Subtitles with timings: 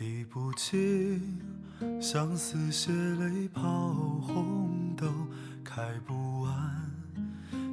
[0.00, 1.38] 滴不尽
[2.00, 3.92] 相思血泪抛
[4.22, 5.06] 红豆，
[5.62, 6.90] 开不完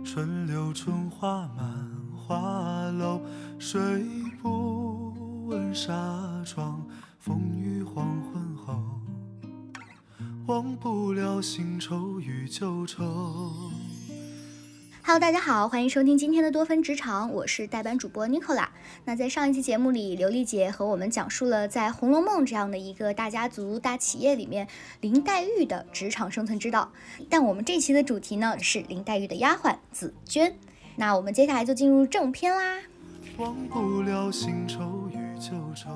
[0.04, 3.22] 春柳春花满花楼，
[3.58, 3.80] 睡
[4.42, 6.86] 不稳纱窗
[7.18, 9.00] 风雨黄昏后，
[10.48, 13.72] 忘不了新愁与旧愁。
[15.08, 18.68] Hello，大家好，欢迎收听今天的多芬职场，我是代班主播 Nicola。
[19.06, 24.68] 那在上一期节目里，刘丽姐和我们讲述了在《红楼梦》这样的一个大家族、大企业里面，
[25.00, 26.92] 林黛玉的职场生存之道。
[27.30, 30.54] 但我们这期的主题呢是林黛玉的丫鬟紫鹃。
[30.98, 32.78] 那我们接下来就进入正片啦。
[33.38, 35.90] 忘不了新愁与旧愁。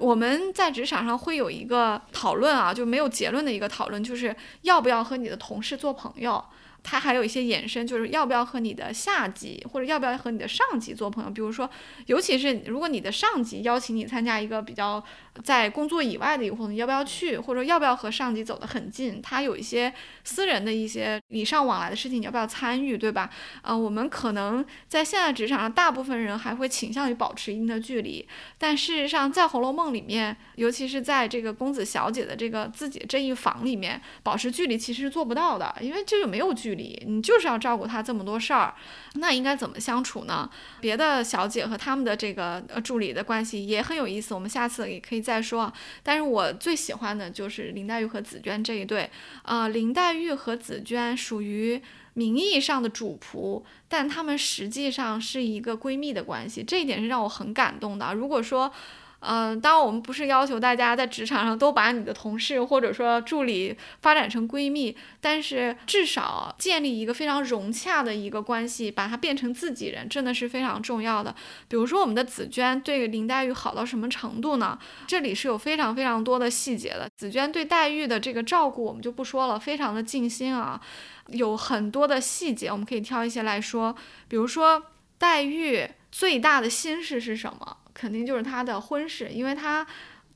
[0.00, 6.44] 我们在职场上会有一个讨论啊，就没有结论的一个讨论，就是要不要和你的同事做朋友。
[6.82, 11.30] 它还有一些衍生，就是要不要和你的下级或者要不要和你的上级做朋友。
[11.30, 11.68] 比如说，
[12.06, 15.02] 尤其是如果你的上级邀请你参加一个比较
[15.44, 17.38] 在工作以外的一个活动，要不要去？
[17.38, 19.20] 或者要不要和上级走得很近？
[19.22, 19.92] 他有一些
[20.24, 23.30] 私人的一些礼尚往来的事情，你要不要参与，对吧？
[23.62, 28.26] 呃，我们可能在现在职场上，大部分人还会倾向于保持一定的距离，
[28.58, 37.02] 但事实上，在《红楼梦》里面，尤其是在这个公子小姐的这个自己这一房里面，保持距离其实是做不到的，因为这就没有距距离。
[37.06, 38.72] 你就是要照顾他这么多事儿，
[39.14, 40.48] 那应该怎么相处呢？
[40.80, 45.72] 别的小姐和他们的这个助理的关系也很有意思，我们下次也可以再说。
[46.02, 49.10] 但是我最喜欢的就是林黛玉和紫娟这一对，
[49.42, 51.82] 呃，林黛玉和紫娟属于
[52.14, 58.14] 名义上的主仆，但她们实际上是一个闺蜜的关系，这一点是让我很感动的。
[58.14, 58.72] 如果说
[59.20, 71.34] 嗯、当然我们不是要求大家在职场上都把你的同事或者说助理发展成闺蜜，但是至少建立一个非常融洽的一个关系，把它变成自己人，真的是非常重要的。
[71.68, 74.78] 比如说我们的紫娟对林黛玉好到什么程度呢？
[75.06, 77.08] 这里是有非常非常多的细节的。
[77.16, 80.80] 紫娟对黛玉的这个照顾我们就不说了，非常的尽心啊，
[81.26, 83.94] 有很多的细节，我们可以挑一些来说，
[84.28, 84.82] 比如说
[85.18, 87.76] 黛玉最大的心事是什么？
[88.00, 89.86] 肯定就是他的婚事，因为他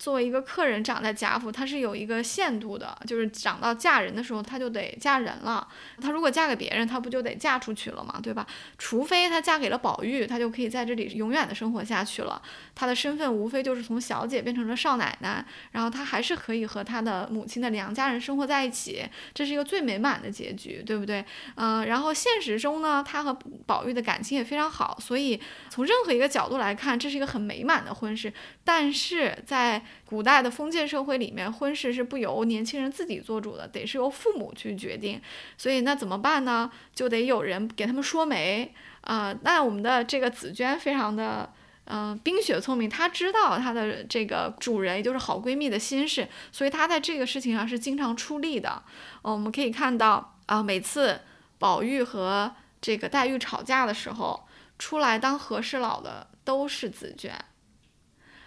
[0.05, 5.67] 作为一个客人长在贾府，她是有一个限度的，就是长到嫁人的时候，她就得嫁人了。
[5.99, 8.47] 她如果嫁给别人，她不就得嫁出去了嘛，对吧？
[8.77, 12.43] 除非她嫁给了宝玉，她就可以在这里永远的生活下去了。
[12.75, 21.25] 她的身份无非就是从小姐变成了少奶奶，然后她还是可以和她的母亲的娘家人生活在一起，这是一个最美满的结局，对不对？
[21.55, 23.33] 嗯、然后现实中呢，她和
[23.65, 25.41] 宝玉的感情也非常好，所以
[25.71, 28.31] 从任何一个角度来看，这是一个很美满的婚事。
[28.65, 35.21] 但是在古代的封建社会里面，婚事是不由年轻人自己做主的，得是由父母去决定。
[35.57, 36.71] 所以那怎么办呢？
[36.95, 39.39] 就得有人给他们说媒啊、呃。
[39.43, 41.53] 那我们的这个紫娟非常的
[41.87, 48.83] 嗯、冰雪聪明，她知道她的这个主人也就是好闺蜜的心事，所以她在这个事情上是经常出力的。
[49.23, 51.21] 呃、我们可以看到啊、每次
[51.59, 54.47] 宝玉和这个黛玉吵架的时候，
[54.79, 57.33] 出来当和事佬的都是紫娟。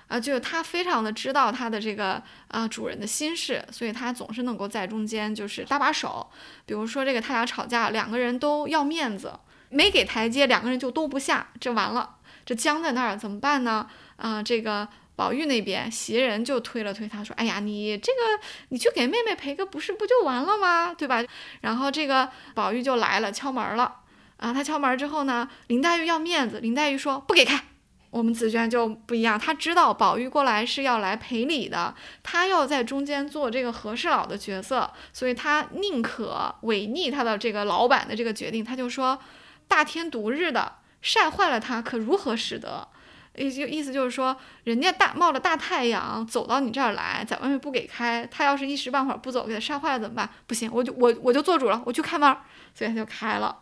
[0.07, 6.29] 啊，就是他非常的知道他的这个啊、主人的心事，所以他总是能够在中间就是搭把手。
[6.66, 9.34] 比如说这个他俩吵架，两个人都要面子，
[9.69, 13.88] 没给台阶，两个人就都不下，这完了，这僵在那儿怎么办呢？
[14.16, 20.94] 啊、这个宝玉那边袭人就推了推他说：“哎呀，你这个你去给妹妹赔个不是不就完了吗？
[20.94, 21.24] 对吧？”
[21.62, 23.97] 然后这个宝玉就来了，敲门了。
[24.38, 27.63] 啊，他敲门之后呢，林黛玉要面子，林黛玉说不给开。
[28.17, 39.19] 我们紫娟就不一样，她知道宝玉过来是要来赔礼的，她要在中间做这个和事佬的角色，所以她宁可违逆她的这个老板的这个决定，她就说
[39.67, 42.88] 大天独日的晒坏了他，可如何使得？
[43.35, 50.27] 意就意思就是说，人家大冒着大太阳走到你这儿来，在外面不给开，他要是一时半会儿不走，给他晒坏了怎么办？
[50.47, 52.35] 不行，我就我我就做主了，我去开门，
[52.73, 53.59] 所以他就开了。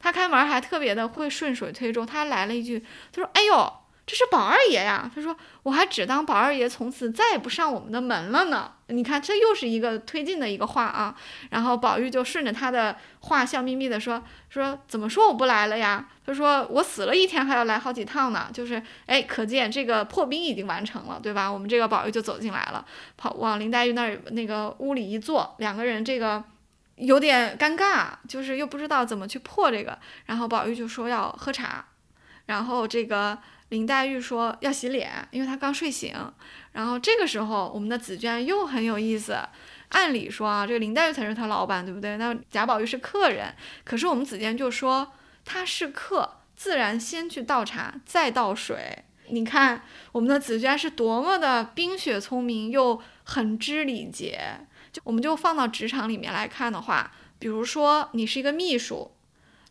[0.00, 3.72] 他开门还特别的会顺水推舟，他还来了一句，他说：“哎呦，
[4.06, 11.14] 这是宝二爷呀！”他说：“我还只当宝二爷从此再也不上我们的门了呢。”你看，这又是一个推进的一个话啊。
[11.50, 21.50] 然后宝玉就顺着他的话笑眯眯的说：“说怎么说我不来了呀？”他说：“我死了一天还要来好几趟呢。”就是哎，可见这个破冰已经完成了，对吧？
[21.50, 22.84] 我们这个宝玉就走进来了，
[23.16, 26.44] 跑往林黛玉那儿那个屋里一坐，两个人这个。
[26.96, 31.84] 有点尴尬，就是又不知道怎么去破这个，然后宝玉就说要喝茶，
[32.46, 33.36] 然后这个
[33.74, 36.14] 林黛玉说要洗脸，因为她刚睡醒，
[36.70, 39.36] 然后这个时候我们的紫娟又很有意思，
[39.88, 42.16] 按理说啊，这个林黛玉才是她老板，对不对？
[42.16, 43.52] 那贾宝玉是客人，
[43.84, 45.10] 可是我们紫娟就说
[45.44, 49.02] 他是客，自然先去倒茶，再倒水。
[49.30, 49.82] 你看
[50.12, 54.38] 我们的紫娟是多么的冰雪聪明，又很知礼节。
[54.92, 57.10] 就我们就放到职场里面来看的话，
[57.40, 59.10] 比如说你是一个秘书，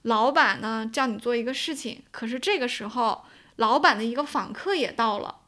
[0.02, 3.24] 老板呢叫你做一个事情，可是这个时候
[3.58, 5.42] 老板的一个访客也到了，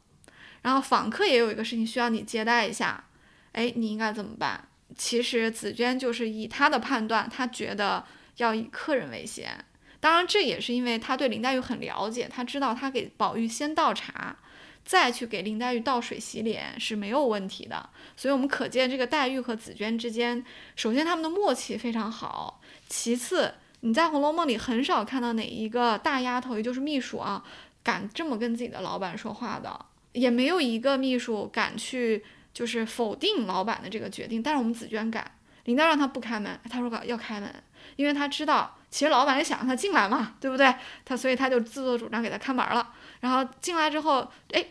[0.62, 3.04] 然后访客也有一个事情需要你接待一下，
[3.52, 4.68] 哎，你应该怎么办？
[4.96, 8.04] 其实紫娟就是以她的判断，她觉得
[8.36, 9.64] 要以客人为先。
[9.98, 14.36] 当然，这也是因为她对林黛玉很了解，她知道她给宝玉先倒茶，
[14.84, 17.90] 再去给林黛玉倒水洗脸是没有问题的。
[18.16, 20.44] 所以，我们可见这个黛玉和紫娟之间，
[20.76, 22.60] 首先他们的默契非常好。
[22.88, 27.42] 其次，你在《红楼梦》里很少看到哪一个大丫头，也就是秘书啊，
[27.86, 34.42] 敢这么跟自己的老板说话的，也没有一个秘书敢去就是否定老板的这个决定。
[34.42, 35.30] 但是我们紫娟敢，
[35.66, 37.54] 林黛让他不开门，他说要开门，
[37.94, 38.72] 因为他知道。
[38.88, 40.74] 其实老板也想让他进来嘛，对不对？
[41.04, 42.94] 他所以他就自作主张给他开门了。
[43.20, 44.64] 然后进来之后，哎，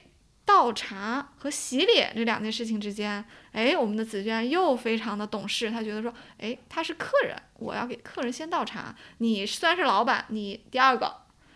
[0.46, 8.96] 倒茶和洗脸这两件事情之间，哎，我们的紫娟又非常的懂事，他觉得说，哎，他是客人，我要给客人先倒茶。
[9.20, 11.14] 你虽然是老板，你第二个，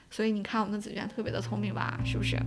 [0.09, 2.38] 所以你看我们的紫娟特别的聪明吧，是不是？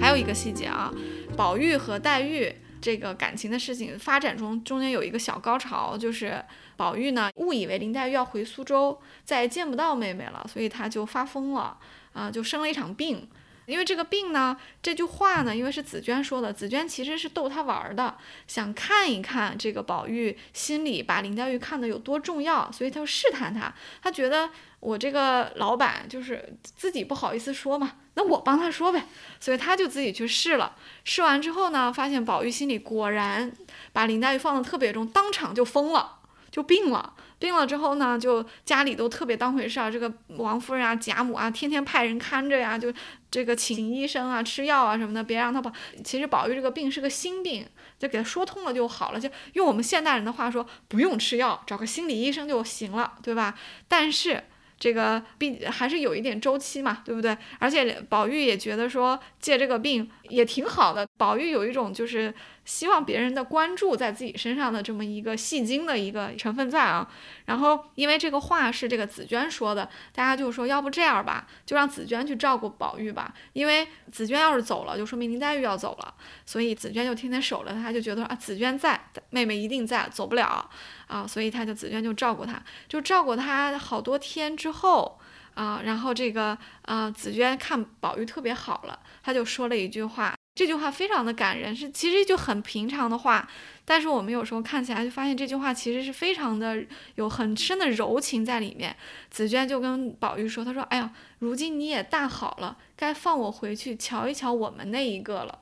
[0.00, 0.92] 还有一个细节啊，
[1.36, 2.54] 宝玉和黛玉。
[2.80, 6.44] 这个感情的事情发展中，中间有一个小高潮，就是
[6.76, 11.78] 宝玉呢误以为林黛玉要回苏州，再也见不到妹妹了，所以他就发疯了，
[12.12, 13.26] 啊，就生了一场病。
[13.66, 18.16] 因为这个病呢，这句话呢，因为是紫娟说的，紫娟其实是逗他玩的，
[18.46, 23.72] 想看一看这个宝玉心里把林黛玉看得有多重要，所以他就试探他。
[24.02, 24.50] 他觉得
[24.80, 29.06] 我这个老板就是自己不好意思说嘛，那我帮他说呗，
[29.40, 30.76] 所以他就自己去试了。
[31.04, 33.50] 试完之后呢，发现宝玉心里果然
[33.92, 36.18] 把林黛玉放得特别重，当场就疯了，
[36.54, 37.12] 就病了。
[37.40, 42.94] 病了之后呢，就家里都特别当回事儿，这个王夫人啊、贾母啊，天天派人看着呀，就
[43.28, 45.72] 这个请医生啊、吃药啊什么的，别让他跑。
[46.04, 47.66] 其实宝玉这个病是个心病，
[47.98, 49.18] 就给他说通了就好了。
[49.18, 53.58] 就用我们现代人的话说，不用吃药，找个心理医生就行了，对吧？
[53.88, 54.44] 但是
[54.78, 57.36] 这个病还是有一点周期嘛，对不对？
[57.58, 61.06] 而且宝玉也觉得说借这个病也挺好的。
[61.16, 62.34] 宝玉有一种就是。
[62.66, 67.06] 希望别人的关注在自己身上的这么一个戏精的一个成分在啊，
[67.44, 76.14] 然后因为这个话是这个紫娟说的，大家就说要不这样吧，就让紫娟去照顾宝玉吧，因为紫娟要是走了，就说明林黛玉要走了，
[76.46, 80.70] 所以紫娟就天天守着她，就觉得啊紫娟在，妹妹一定在，走不了
[81.06, 82.58] 啊，所以她就紫娟就照顾她，
[82.88, 85.20] 就照顾她好多天之后
[85.52, 86.56] 啊，然后这个
[86.86, 90.34] 呃紫娟看宝玉特别好了，她就说了一句话。
[90.54, 93.48] 这句话非常的感人，是其实就很平常的话，
[93.84, 96.80] 但是我们有时候看起来就发现这句话其实是非常的
[97.16, 98.94] 有很深的柔情在里面。
[99.30, 105.58] 紫娟就跟宝玉说：“她说，哎呀，如今你也大好了，该放我回去瞧一瞧我们那一个了。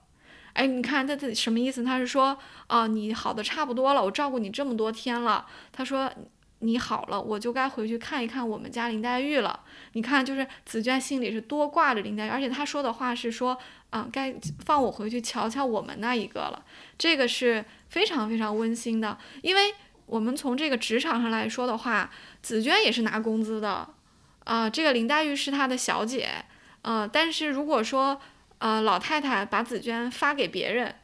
[0.52, 1.82] 哎，你看他他什么意思？
[1.82, 2.36] 他是说，
[2.66, 5.46] 啊，你好的差不多了，我照顾你这么多天了。
[5.72, 6.12] 他说。”
[6.64, 9.60] 你好了，我就该回去看一看我们家林黛玉了。
[9.94, 13.58] 你看，就是紫娟心里是多挂着林黛玉，而且她说的话是说，
[13.90, 14.32] 啊，该
[14.64, 16.64] 放我回去瞧瞧我们那一个了。
[16.96, 19.74] 这个是非常非常温馨的，因为
[20.06, 22.08] 我们从这个职场上来说的话，
[22.42, 23.88] 紫娟也是拿工资的，
[24.44, 26.28] 啊，这个林黛玉是她的小姐，
[26.82, 28.20] 呃，但是如果说，
[28.58, 30.94] 呃，老太太把紫娟发给别人。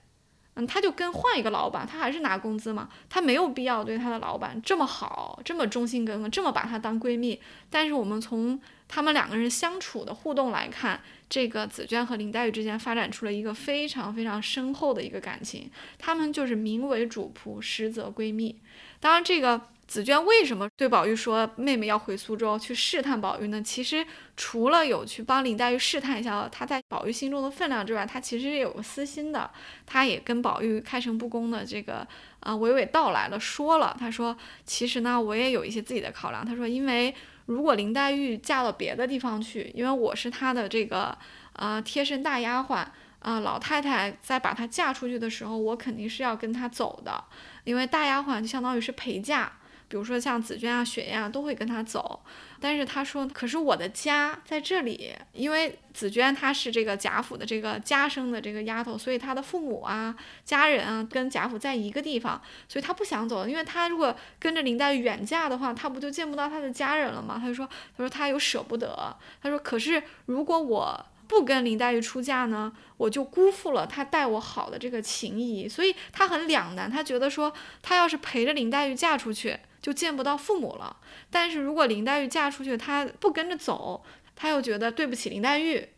[0.58, 7.40] 嗯，他就跟换一个老板，他还是拿工资嘛，他没有必要对他的老板这么好，这么忠心耿耿，这么把她当闺蜜。
[7.70, 11.00] 但是我们从他们两个人相处的互动来看，
[11.30, 18.58] 这个紫娟和林黛玉之间发展出了一个非常非常深厚的一个感情，他们就是名为主仆，实则闺蜜。
[19.00, 19.68] 当然这个。
[19.88, 23.62] 紫娟为什么对宝玉说妹妹要回苏州去试探宝玉呢？
[23.62, 29.50] 其实除了有去帮林黛玉试探一下她在宝玉心中的分量之外，她其实也有个私心的。
[29.86, 32.06] 她也跟宝玉开诚布公的这个
[32.40, 36.44] 啊娓娓道来了，说了，她说其实呢我也有一些自己的考量。
[36.44, 37.14] 她说因为
[37.46, 41.16] 如果林黛玉嫁到别的地方去，因为我是她的这个
[41.54, 42.84] 呃贴身大丫鬟
[43.20, 47.24] 啊，老太太在把她嫁出去的时候，我肯定是要跟她走的，
[47.64, 49.50] 因为大丫鬟就相当于是陪嫁。
[49.88, 52.20] 比如说像紫娟啊、雪雁啊，都会跟他走。
[52.60, 60.14] 但是他说：“可是我的家在这里，因为紫娟她是这个贾府的这个家生的这个丫头，所以她的父母啊、
[60.44, 63.46] 家人啊跟贾府在一个地方，所以她不想走。
[63.46, 67.38] 因为她如果跟着林黛玉远嫁的话，她不就见不到她的家人了吗？
[67.40, 69.16] 她就说：她说她又舍不得。
[69.40, 76.90] 她说：可是如果我……”不跟林黛玉出嫁呢，我就辜负了她待我好的这个情谊，所以她很两难。
[76.90, 77.52] 她觉得说，
[77.82, 80.96] 她要是陪着林黛玉嫁出去，就见不到父母了。
[81.30, 84.04] 但是如果林黛玉嫁出去，她不跟着走，
[84.34, 85.88] 她又觉得对不起林黛玉。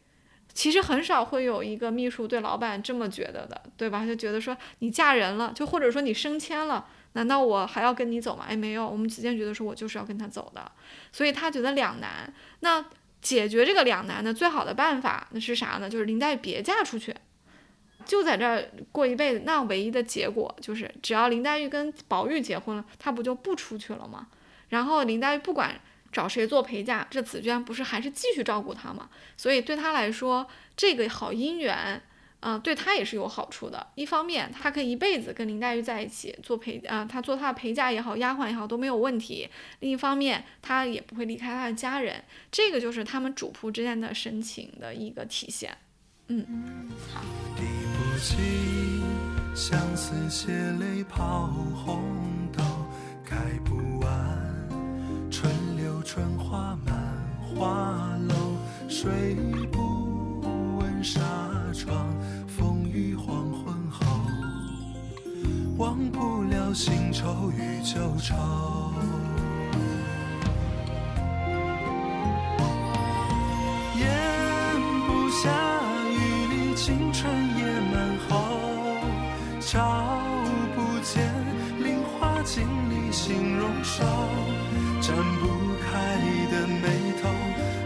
[0.53, 4.05] 其实很少会有一个秘书对老板这么觉得的，对吧？
[4.05, 8.47] 就觉得说你嫁人了，就或者说你升迁了，难道我还要跟你走吗？
[8.49, 10.73] 哎，没有，我们直接觉得说我就是要跟他走的，
[11.13, 12.35] 所以他觉得两难。
[12.61, 12.85] 那
[13.23, 15.89] 解决这个两难的最好的办法那是啥呢？
[15.89, 17.15] 就是林黛玉别嫁出去。
[18.11, 24.27] 就在这儿过一辈子，那唯一的结果就是，只要林黛玉跟宝玉结婚了，她不就不出去了吗？
[24.71, 29.09] 然后林黛玉不管找谁做陪嫁，这紫娟不是还是继续照顾她吗？
[29.37, 30.45] 所以对她来说，
[30.77, 32.03] 这个好姻缘，
[32.41, 33.87] 嗯，对她也是有好处的。
[33.95, 39.49] 一方面，她可以一辈子跟林黛玉在一起做陪，啊，她做她的陪嫁也好，丫鬟也好都没有问题。
[39.79, 45.79] 另一方面，她也不会离开她的家人，这个就是他们主仆之间的深情的一个体现。
[46.27, 47.40] 嗯，好。
[48.23, 49.03] 起
[49.55, 52.03] 相思血泪抛红
[52.53, 52.63] 豆，
[53.25, 54.09] 开不完
[55.31, 56.95] 春柳春花满
[57.41, 58.35] 花楼，
[58.89, 59.35] 睡
[59.73, 61.21] 不稳纱
[61.73, 62.07] 窗，
[62.47, 64.05] 风雨黄昏后，
[65.79, 68.35] 忘不了新愁与旧愁，
[83.31, 84.03] 心容瘦，
[85.01, 85.47] 展不
[85.85, 86.19] 开
[86.51, 86.83] 的眉
[87.23, 87.29] 头，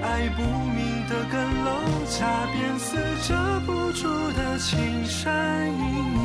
[0.03, 0.41] 爱不
[0.73, 1.35] 明的更
[1.65, 1.69] 楼，
[2.09, 2.97] 恰便似
[3.29, 5.85] 遮不住的青山隐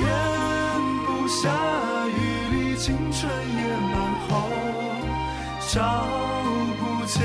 [0.00, 0.06] 咽
[1.06, 1.48] 不下
[2.08, 2.18] 雨
[2.52, 3.22] 里青春
[3.56, 3.94] 也满
[4.28, 4.28] 喉，
[5.72, 6.04] 照
[6.78, 7.16] 不见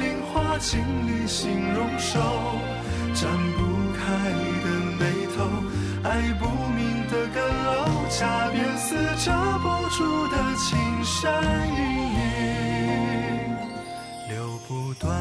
[0.00, 2.18] 菱花镜里心容瘦，
[3.14, 3.58] 展不
[3.94, 4.02] 开
[4.64, 4.66] 的
[4.98, 5.00] 眉
[5.36, 5.46] 头。
[6.04, 6.46] 爱不
[8.88, 11.78] 似遮不住的青山隐
[12.14, 12.20] 隐
[14.30, 15.12] 流不断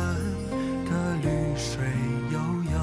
[0.86, 1.84] 的绿水
[2.32, 2.40] 悠
[2.72, 2.78] 悠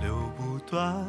[0.00, 1.06] 流不断